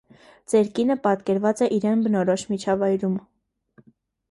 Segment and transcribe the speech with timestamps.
[0.53, 3.21] Ծեր կինը պատկերված է իրեն բնորոշ միջավայրում։